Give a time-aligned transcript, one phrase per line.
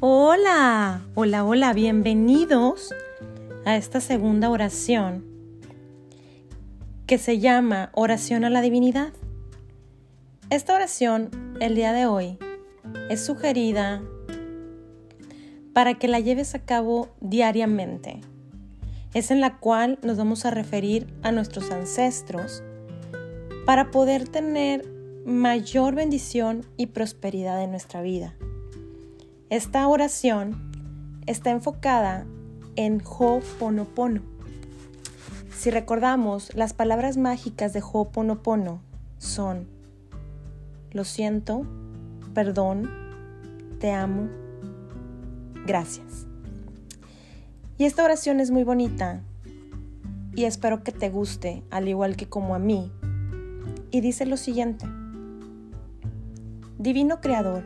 [0.00, 2.94] Hola, hola, hola, bienvenidos
[3.64, 5.24] a esta segunda oración
[7.06, 9.12] que se llama Oración a la Divinidad.
[10.50, 11.30] Esta oración
[11.60, 12.38] el día de hoy
[13.10, 14.02] es sugerida
[15.72, 18.20] para que la lleves a cabo diariamente.
[19.16, 22.62] Es en la cual nos vamos a referir a nuestros ancestros
[23.64, 24.86] para poder tener
[25.24, 28.34] mayor bendición y prosperidad en nuestra vida.
[29.48, 30.70] Esta oración
[31.24, 32.26] está enfocada
[32.76, 34.20] en Ho'oponopono.
[35.56, 38.82] Si recordamos, las palabras mágicas de Ho'oponopono
[39.16, 39.66] son
[40.92, 41.66] lo siento,
[42.34, 42.90] perdón,
[43.80, 44.28] te amo,
[45.64, 46.26] gracias.
[47.78, 49.20] Y esta oración es muy bonita
[50.34, 52.90] y espero que te guste, al igual que como a mí.
[53.90, 54.86] Y dice lo siguiente.
[56.78, 57.64] Divino Creador,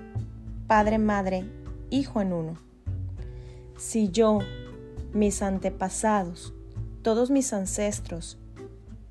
[0.66, 1.44] Padre, Madre
[1.90, 2.56] Hijo en uno.
[3.76, 4.38] Si yo,
[5.12, 6.54] mis antepasados,
[7.02, 8.38] todos mis ancestros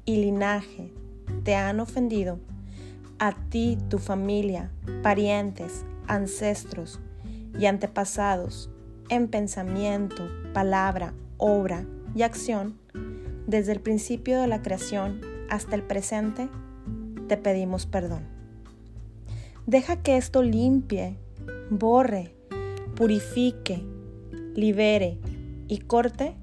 [0.05, 0.93] y linaje
[1.43, 2.39] te han ofendido,
[3.19, 4.71] a ti, tu familia,
[5.03, 6.99] parientes, ancestros
[7.57, 8.69] y antepasados,
[9.09, 12.77] en pensamiento, palabra, obra y acción,
[13.47, 16.49] desde el principio de la creación hasta el presente,
[17.27, 18.23] te pedimos perdón.
[19.65, 21.17] Deja que esto limpie,
[21.69, 22.33] borre
[22.99, 23.81] purifique,
[24.55, 25.19] libere
[25.69, 26.35] y corte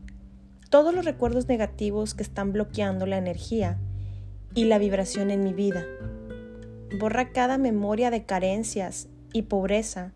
[0.71, 3.79] todos los recuerdos negativos que están bloqueando la energía
[4.55, 5.85] y la vibración en mi vida.
[6.99, 10.15] Borra cada memoria de carencias y pobreza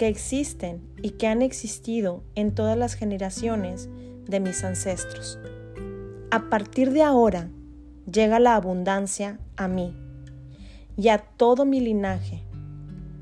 [0.00, 3.90] que existen y que han existido en todas las generaciones
[4.26, 5.38] de mis ancestros.
[6.30, 7.50] A partir de ahora
[8.10, 9.94] llega la abundancia a mí
[10.96, 12.42] y a todo mi linaje.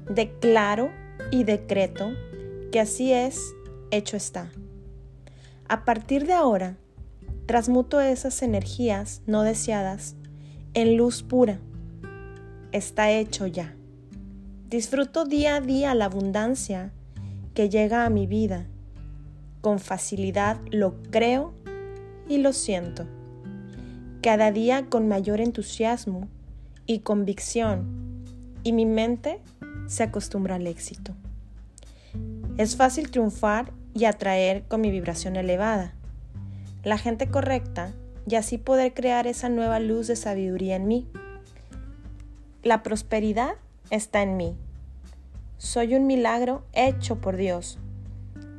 [0.09, 0.93] Declaro
[1.33, 2.13] y decreto
[2.71, 3.41] que así es,
[3.91, 4.53] hecho está.
[5.67, 6.77] A partir de ahora,
[7.47, 10.15] transmuto esas energías no deseadas
[10.75, 11.59] en luz pura.
[12.71, 13.75] Está hecho ya.
[14.69, 16.93] Disfruto día a día la abundancia
[17.55, 18.67] que llega a mi vida.
[19.63, 21.55] Con facilidad lo creo
[22.29, 23.07] y lo siento.
[24.21, 26.29] Cada día con mayor entusiasmo
[26.85, 28.27] y convicción
[28.63, 29.41] y mi mente
[29.87, 31.15] se acostumbra al éxito.
[32.59, 35.95] Es fácil triunfar y atraer con mi vibración elevada.
[36.85, 37.95] La gente correcta
[38.29, 41.09] y así poder crear esa nueva luz de sabiduría en mí.
[42.63, 43.55] La prosperidad
[43.91, 44.57] está en mí.
[45.57, 47.79] Soy un milagro hecho por Dios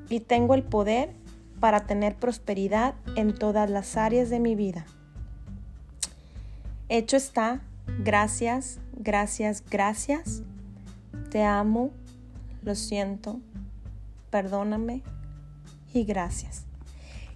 [0.09, 1.11] y tengo el poder
[1.59, 4.85] para tener prosperidad en todas las áreas de mi vida.
[6.89, 7.61] Hecho está.
[8.03, 10.43] Gracias, gracias, gracias.
[11.31, 11.91] Te amo.
[12.63, 13.39] Lo siento
[14.29, 15.03] perdóname
[15.93, 16.63] y gracias.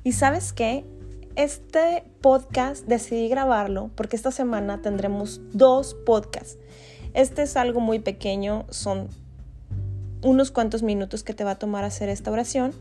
[0.04, 0.86] Y sabes qué?
[1.36, 6.58] Este podcast decidí grabarlo porque esta semana tendremos dos podcasts.
[7.13, 9.07] Este es algo muy pequeño, son
[10.22, 12.74] unos cuantos minutos que te va a tomar hacer esta oración,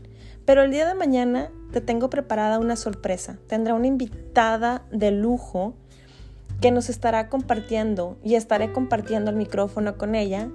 [0.45, 3.37] pero el día de mañana te tengo preparada una sorpresa.
[3.47, 5.73] Tendrá una invitada de lujo
[6.61, 10.49] que nos estará compartiendo y estaré compartiendo el micrófono con ella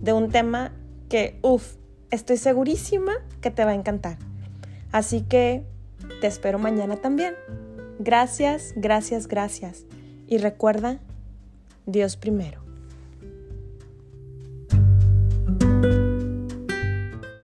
[0.00, 0.72] de un tema
[1.08, 1.76] que, uff,
[2.14, 4.18] Estoy segurísima que te va a encantar.
[4.92, 5.64] Así que
[6.20, 7.34] te espero mañana también.
[7.98, 9.84] Gracias, gracias, gracias.
[10.28, 11.00] Y recuerda,
[11.86, 12.63] Dios primero.